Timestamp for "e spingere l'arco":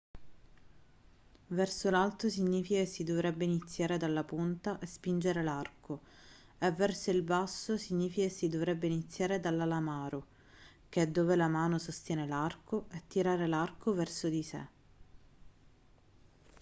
4.79-6.01